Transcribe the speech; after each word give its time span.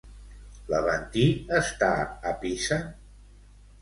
L'Aventí 0.71 1.27
està 1.59 1.91
a 2.31 2.33
Pisa? 2.45 2.83